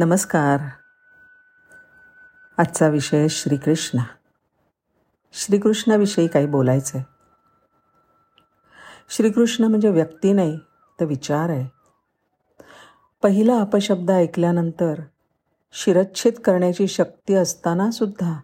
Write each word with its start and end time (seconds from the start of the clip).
नमस्कार. 0.00 0.60
आजचा 2.58 2.88
विषय 2.88 3.28
श्रीकृष्ण. 3.28 3.98
श्रीकृष्णाविषयी 5.32 6.28
काही 6.28 6.46
बोलायचं 6.46 6.98
आहे 6.98 7.04
श्रीकृष्ण 9.10 9.64
म्हणजे 9.64 9.90
व्यक्ती 9.90 10.32
नाही 10.32 10.58
तर 11.00 11.04
विचार 11.04 11.48
आहे. 11.48 11.68
पहिला 13.22 13.60
अपशब्द 13.60 14.10
ऐकल्यानंतर 14.10 15.00
शिरच्छेद 15.72 16.34
करण्याची 16.34 16.88
शक्ती 16.88 17.34
असतानासुद्धा 17.34 18.40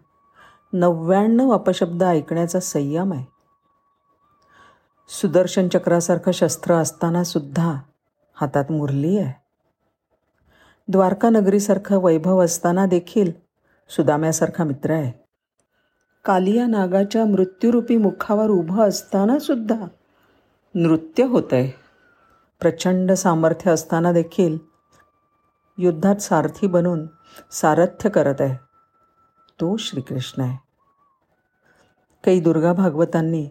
नव्याण्णव 0.73 1.51
अपशब्द 1.51 2.03
ऐकण्याचा 2.03 2.59
संयम 2.59 3.13
आहे. 3.13 3.25
सुदर्शन 5.09 5.67
चक्रासारखं 5.67 6.31
शस्त्र 6.31 6.73
असतानासुद्धा 6.73 7.73
हातात 8.33 8.71
मुरली 8.71 9.17
आहे. 9.17 9.44
द्वारकानगरीसारखं 10.87 11.97
वैभव 12.03 12.45
असताना 12.45 12.85
देखील 12.85 13.31
सुदाम्यासारखा 13.89 14.63
मित्र 14.63 14.91
आहे. 14.91 15.25
कालिया 16.25 16.67
नागाच्या 16.67 17.25
मृत्यूरूपी 17.25 17.97
मुखावर 17.97 18.49
उभं 18.49 18.87
असताना 18.87 19.39
सुद्धा 19.39 19.85
नृत्य 20.75 21.23
होत 21.23 21.43
आहे 21.51 21.71
प्रचंड 22.59 23.11
सामर्थ्य 23.11 23.71
असताना 23.71 24.11
देखील 24.11 24.57
युद्धात 25.77 26.15
सारथी 26.15 26.67
बनून 26.67 27.07
सारथ्य 27.51 28.09
करत 28.09 28.41
आहे. 28.41 28.55
तो 29.61 29.77
श्रीकृष्ण 29.77 30.41
आहे. 30.41 30.57
काही 32.25 32.39
दुर्गा 32.39 32.73
भागवतांनी 32.73 33.49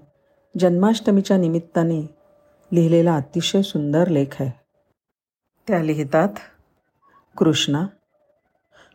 जन्माष्टमीच्या 0.59 1.37
निमित्ताने 1.37 2.01
लिहिलेला 2.73 3.16
अतिशय 3.16 3.62
सुंदर 3.62 4.09
लेख 4.09 4.42
आहे. 4.42 4.60
त्या 5.68 5.82
लिहितात 5.82 6.28
कृष्णा 7.38 7.87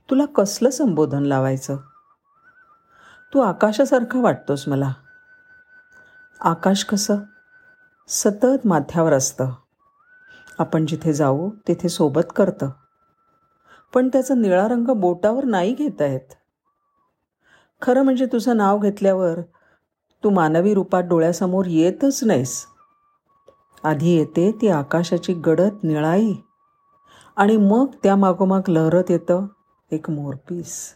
तुला 0.10 0.26
कसलं 0.26 0.70
संबोधन 0.70 1.24
लावायचं? 1.24 1.78
तू 3.34 3.40
आकाशासारखं 3.40 4.22
वाटतोस 4.22 4.68
मला. 4.68 4.94
आकाश 6.42 6.84
कसं? 6.84 7.18
सतत 8.08 8.68
माथ्यावर 8.68 9.14
असतं. 9.14 9.52
आपण 10.60 10.86
जिथे 10.86 11.14
जाऊ 11.14 11.50
तिथे 11.68 11.90
सोबत 11.90 12.22
करतं. 12.36 12.70
पण 13.94 14.08
त्याचा 14.08 14.34
निळा 14.34 14.68
रंग 14.68 14.86
बोटावर 14.86 15.44
नाही 15.44 15.74
घेता 15.74 16.06
येत. 16.06 16.34
खरं 17.82 18.02
म्हणजे 18.02 18.26
तुझं 18.26 18.58
नाव 18.58 18.78
घेतल्यावर 18.80 19.42
तू 20.24 20.30
मानवी 20.30 20.74
रूपात 20.74 21.04
डोळ्यासमोर 21.04 21.66
येतच 21.66 22.24
नाहीस. 22.24 22.66
आधी 23.84 24.18
येते 24.18 24.52
ती 24.62 24.68
आकाशाची 24.68 25.34
गडद 25.34 25.78
निळाई. 25.84 26.34
आणि 27.40 27.58
मग 27.58 27.86
त्या 28.04 28.16
मागोमाग 28.16 28.62
लहरत 28.68 29.04
येतं 29.10 29.46
एक 29.92 30.10
मोरपीस 30.10 30.96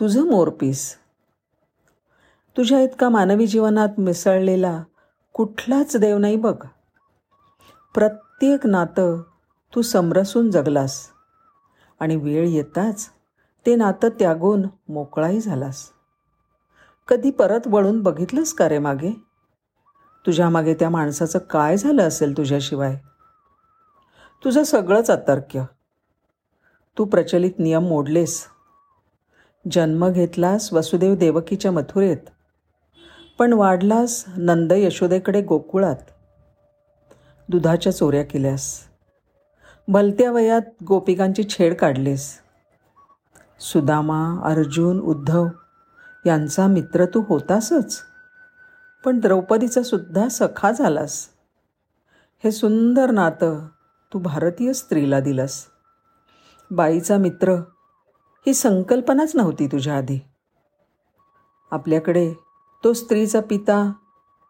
तुझं 0.00 0.22
मोरपीस 0.22 0.96
तुझ्या 2.56 2.80
इतका 2.80 3.08
मानवी 3.08 3.46
जीवनात 3.46 3.88
मिसळलेला 3.98 4.82
कुठलाच 5.32 5.96
देव 5.96 6.18
नाही 6.18 6.36
बघ. 6.36 6.54
प्रत्येक 7.94 8.66
नातं 8.66 9.22
तू 9.74 9.82
समरसून 9.82 10.50
जगलास. 10.50 11.06
आणि 12.00 12.16
वेळ 12.16 12.48
येताच 12.48 13.08
ते 13.66 13.76
नातं 13.76 14.08
त्यागून 14.08 14.62
मोकळाही 14.88 15.40
झालास. 15.40 15.88
कधी 17.08 17.30
परत 17.30 17.60
वळून 17.66 18.02
बघितलंस 18.02 18.52
का 18.52 18.68
रे 18.68 18.78
मागे? 18.78 19.10
तुझ्या 20.26 20.50
मागे 20.50 20.74
त्या 20.74 20.90
माणसाचं 20.90 21.38
काय 21.38 21.76
झालं 21.76 22.02
असेल 22.02 22.36
तुझ्याशिवाय? 22.36 22.98
तुझं 24.44 24.62
सगळंच 24.62 25.10
अतर्क्य. 25.10 25.64
तू 26.98 27.04
प्रचलित 27.04 27.50
नियम 27.58 27.82
मोडलेस. 27.82 28.44
जन्म 29.70 30.08
घेतलास 30.08 30.72
वसुदेव 30.72 31.14
देवकीच्या 31.14 31.72
मथुरेत 31.72 32.16
पण 33.38 33.52
वाढलास 33.52 34.24
नंद 34.36 34.72
यशोदेकडे 34.76 35.42
गोकुळात. 35.42 35.96
दुधाच्या 37.48 37.92
चोऱ्या 37.92 38.24
केल्यास. 38.24 38.80
भलत्या 39.88 40.30
वयात 40.30 40.84
गोपिकांची 40.88 41.44
छेड 41.44 41.74
काढलीस. 41.74 42.38
सुदामा 43.60 44.40
अर्जुन 44.44 45.00
उद्धव 45.00 45.46
यांचा 46.26 46.66
मित्र 46.66 47.04
तू 47.04 47.22
होतासच 47.28 48.00
पण 49.04 49.20
द्रौपदीचा 49.20 49.82
सुद्धा 49.82 50.28
सखा 50.28 50.70
झालास. 50.70 51.26
हे 52.44 52.50
सुंदर 52.50 53.10
नातं 53.10 53.66
तू 54.12 54.18
भारतीय 54.18 54.72
स्त्रीला 54.72 55.20
दिलंस. 55.20 55.64
बाईचा 56.70 57.18
मित्र 57.18 57.52
ही 58.46 58.54
संकल्पनाच 58.54 59.36
नव्हती 59.36 59.66
तुझ्या 59.66 59.96
आधी. 59.96 60.18
आपल्याकडे 61.70 62.34
तो 62.84 62.92
स्त्रीचा 62.92 63.40
पिता 63.40 63.92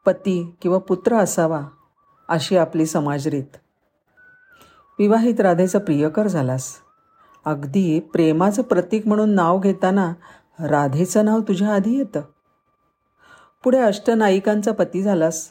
पती 0.07 0.57
किंवा 0.63 0.79
पुत्र 0.79 1.17
असावा 1.17 1.61
अशी 2.29 2.57
आपली 2.57 2.87
समाजरीत. 2.87 3.57
विवाहित 4.99 5.41
राधेचा 5.41 5.79
प्रियकर 5.79 6.27
झालास. 6.27 6.77
अगदी 7.45 8.01
प्रेमाचं 8.01 8.63
प्रतीक 8.63 9.07
म्हणून 9.07 9.31
नाव 9.31 9.59
घेताना 9.59 10.13
राधेचं 10.61 11.25
नाव 11.25 11.41
तुझ्या 11.41 11.75
आधी 11.75 11.99
येतं. 11.99 12.21
पुढे 13.65 13.79
अष्टनायिकांचा 13.79 14.73
पती 14.73 15.03
झालास. 15.03 15.51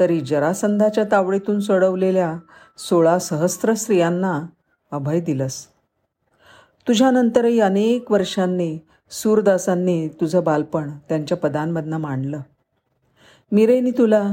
तरी 0.00 0.20
जरासंधाच्या 0.20 1.04
तावडीतून 1.12 1.60
सोडवलेल्या 1.60 2.38
सोळा 2.78 3.18
सहस्र 3.18 3.74
स्त्रियांना 3.74 4.42
अभय 4.92 5.20
दिलंस. 5.20 5.66
तुझ्यानंतरही 6.88 7.60
अनेक 7.60 8.12
वर्षांनी 8.12 8.78
सूरदासांनी 9.10 10.08
तुझं 10.08 10.44
बालपण 10.44 10.90
त्यांच्या 11.08 11.36
पदांमधनं 11.36 11.96
मांडलं. 11.96 12.40
मिरेनी 13.52 13.90
तुला 13.90 14.30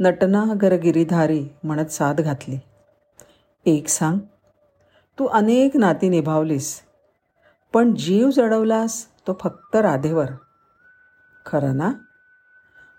नटना 0.00 0.44
गरगिरीधारी 0.62 1.48
म्हणत 1.64 1.86
साथ 1.86 2.14
घातली. 2.14 2.58
एक 3.66 3.88
सांग 3.88 4.18
तू 5.18 5.26
अनेक 5.26 5.76
नाती 5.76 6.08
निभावलीस 6.08 6.80
पण 7.72 7.94
जीव 7.94 8.30
जडवलास 8.30 9.06
तो 9.26 9.38
फक्त 9.40 9.76
राधेवर. 9.76 10.26
खरं 11.46 11.76
ना? 11.76 11.92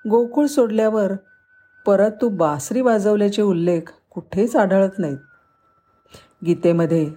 गोकुळ 0.09 0.45
सोडल्यावर 0.45 1.11
परत 1.85 2.11
तू 2.21 2.29
बासरी 2.29 2.81
वाजवल्याचे 2.81 3.41
उल्लेख 3.41 3.91
कुठेच 4.09 4.55
आढळत 4.55 4.99
नाहीत. 4.99 5.17
गीतेमध्ये 6.45 7.09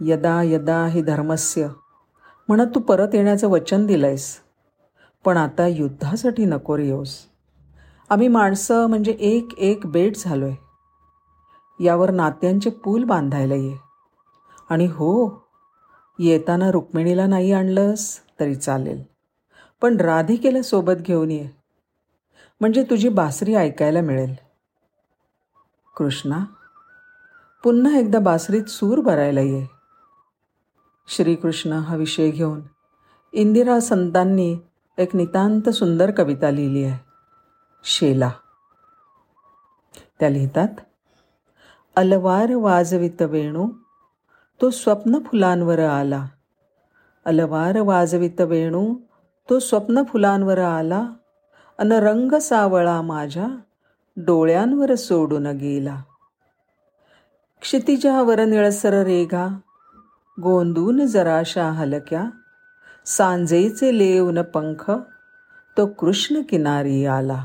यदा 0.00 0.42
यदा 0.42 0.84
हि 0.86 1.02
धर्मस्य 1.02 1.68
म्हणत 2.48 2.74
तू 2.74 2.80
परत 2.80 3.14
येण्याचं 3.14 3.48
वचन 3.48 3.86
दिलंयस. 3.86 4.36
पण 5.24 5.36
आता 5.36 5.66
युद्धासाठी 5.66 6.44
नको 6.44 6.76
येऊस 6.76 7.16
आम्ही 8.10 8.28
माणसं 8.28 8.86
म्हणजे 8.86 9.12
एक 9.12 9.48
एक 9.58 9.86
बेट 9.86 10.16
झालो 10.16 10.46
आहे 10.46 11.84
यावर 11.84 12.10
नात्यांचे 12.10 12.70
पूल 12.70 13.04
बांधायला 13.04 13.54
ये. 13.54 13.76
आणि 14.70 14.86
हो 14.86 15.12
येताना 16.18 16.70
रुक्मिणीला 16.70 17.26
नाही 17.26 17.52
आणलंस 17.52 18.18
तरी 18.40 18.54
चालेल. 18.54 19.02
पण 19.82 19.96
राधिकेला 19.96 20.62
सोबत 20.62 21.00
घेऊन 21.00 21.30
ये. 21.30 21.59
म्हणजे 22.60 22.82
तुझी 22.82 23.08
बासरी 23.08 23.54
ऐकायला 23.54 24.00
मिळेल. 24.00 24.34
कृष्णा 25.96 26.44
पुन्हा 27.64 27.98
एकदा 27.98 28.18
बासरीत 28.18 28.64
सूर 28.64 29.00
भरायला 29.00 29.40
ये. 29.40 29.66
श्रीकृष्ण 31.08 31.72
हा 31.72 31.96
विषय 31.96 32.30
घेऊन 32.30 32.60
इंदिरा 33.32 33.80
संतांनी 33.80 34.58
एक 34.98 35.16
नितांत 35.16 35.68
सुंदर 35.68 36.10
कविता 36.10 36.50
लिहिली 36.50 36.84
आहे. 36.84 36.98
शेला. 37.84 38.30
त्या 40.20 40.28
लिहितात 40.28 40.68
अलवार 41.96 42.54
वाजवित 42.54 43.22
वेणू 43.22 43.68
तो 44.60 44.70
स्वप्न 44.70 45.18
फुलांवर 45.18 45.78
आला. 45.78 46.26
अलवार 47.24 47.80
वाजवित 47.80 48.40
वेणू 48.40 48.94
तो 49.50 49.58
स्वप्न 49.58 50.02
फुलांवर 50.02 50.58
आला. 50.58 51.06
अन 51.80 51.92
रंग 51.92 52.38
सावळा 52.38 53.02
माझ्या 53.02 53.46
डोळ्यांवर 54.16 54.94
सोडून 54.94 55.46
गेला. 55.46 56.02
क्षितिजावर 57.60 58.44
निळसर 58.44 59.02
रेघा 59.02 59.48
गोंदून 60.42 61.06
जराशा 61.06 61.70
हलक्या 61.70 62.24
सांजेचे 63.06 63.98
लेवन 63.98 64.42
पंख 64.42 64.90
तो 65.76 65.86
कृष्ण 65.86 66.40
किनारी 66.48 67.06
आला. 67.06 67.44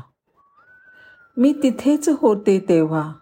मी 1.36 1.52
तिथेच 1.62 2.08
होते 2.08 2.66
तेव्हा 2.68 3.12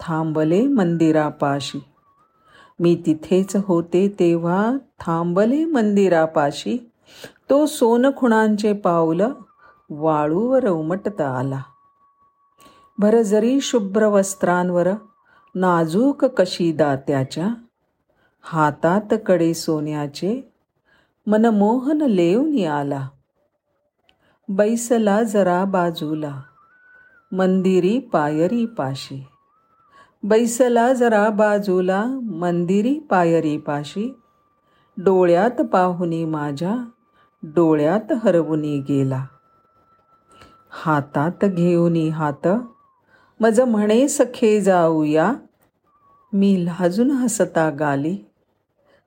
थांबले 0.00 0.66
मंदिरापाशी. 0.66 1.84
मी 2.80 3.02
तिथेच 3.06 3.56
होते 3.56 4.16
तेव्हा 4.18 4.72
थांबले 5.00 5.64
मंदिरापाशी. 5.64 6.90
तो 7.50 7.66
सोनखुणांचे 7.66 8.72
पावलं 8.72 9.32
वाळूवर 9.90 10.66
उमटता 10.66 11.38
आला. 11.38 11.62
भरजरी 12.98 13.60
शुभ्र 13.60 14.06
वस्त्रांवर 14.06 14.88
नाजूक 15.54 16.24
कशी 16.24 16.72
दात्याच्या 16.72 17.48
हातात 18.42 19.14
कडे 19.26 19.54
सोन्याचे 19.54 20.52
मनमोहन 21.26 22.02
लेवनी 22.02 22.64
आला. 22.64 23.08
बैसला 24.48 25.22
जरा 25.22 25.64
बाजूला 25.64 26.40
मंदिरी 27.32 27.98
पायरी 27.98 28.66
पाशी. 28.66 29.26
बैसला 30.22 30.92
जरा 30.92 31.28
बाजूला 31.28 32.04
मंदिरी 32.22 32.98
पायरी 32.98 33.58
पाशी. 33.58 34.14
डोळ्यात 34.98 35.60
पाहुनी 35.60 36.24
माझ्या 36.24 36.76
डोळ्यात 37.42 38.12
हरवुनी 38.12 38.80
गेला. 38.80 39.24
हातात 40.70 41.44
घेऊनी 41.44 42.08
हात. 42.08 42.48
मज 43.40 43.60
म्हणे 43.60 44.08
सखे 44.08 44.60
जाऊया. 44.60 45.32
मी 46.32 46.64
लाजून 46.64 47.10
हसता 47.10 47.70
गाली. 47.70 48.18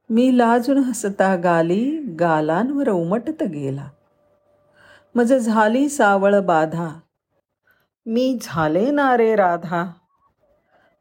मी 0.10 0.38
लाजून 0.38 0.78
हसता 0.78 1.36
गाली 1.36 1.98
गालांवर 2.20 2.90
उमटत 2.90 3.44
गेला. 3.44 3.90
मज 5.16 5.34
झाली 5.34 5.90
सावळ 5.90 6.40
बाधा. 6.40 7.00
मी 8.06 8.40
झाले 8.42 8.92
ना 8.92 9.18
रे 9.18 9.36
राधा. 9.36 9.92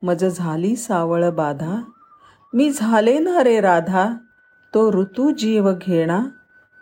मज 0.03 0.25
झाली 0.25 0.77
सावळ 0.77 1.31
बाधा. 1.31 1.83
मी 2.55 2.71
झाले 2.71 3.19
ना 3.19 3.45
रे 3.45 3.61
राधा. 3.61 4.15
तो 4.75 4.93
ऋतू 4.93 5.31
जीव 5.31 5.73
घेणा 5.81 6.27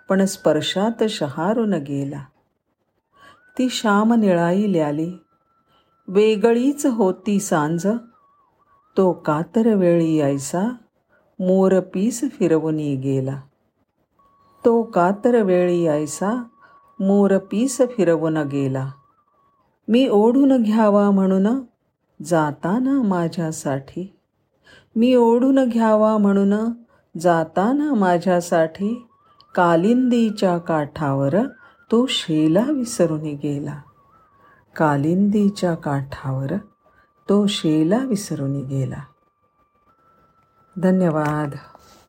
पण 0.08 0.24
स्पर्शात 0.24 1.04
शहारून 1.08 1.74
गेला. 1.74 2.24
ती 3.58 3.68
श्याम 3.68 4.12
निळाई 4.12 4.72
ल्याली. 4.72 5.12
वेगळीच 6.08 6.86
होती 6.86 7.40
सांज. 7.40 7.86
तो 8.96 9.12
कातर 9.12 9.74
वेळी 9.74 10.20
ऐसा 10.20 10.68
मोर 11.38 11.80
पीस 11.80 12.20
फिरवून 12.20 12.76
गेला. 12.76 13.40
तो 14.64 14.82
कातर 14.82 15.42
वेळी 15.42 15.86
ऐसा 15.86 16.42
मोर 17.00 17.38
पीस 17.38 17.78
फिरवून 17.78 18.36
गेला. 18.36 18.90
मी 19.88 20.08
ओढून 20.08 20.62
घ्यावा 20.62 21.10
म्हणून 21.10 21.46
जाताना 22.22 23.02
माझ्यासाठी. 23.02 24.16
मी 24.96 25.14
ओढून 25.14 25.64
घ्यावा 25.64 26.18
म्हणून 26.18 26.54
जाताना 27.20 27.94
माझ्यासाठी 27.94 29.06
कालिंदीच्या 29.54 30.58
काठावर 30.58 31.36
तो 31.92 32.06
शेला 32.06 32.64
विसरून 32.70 33.22
गेला. 33.22 33.80
कालिंदीच्या 34.76 35.74
काठावर 35.74 36.52
तो 37.28 37.46
शेला 37.46 37.98
विसरून 37.98 38.62
गेला. 38.62 39.02
धन्यवाद. 40.76 41.50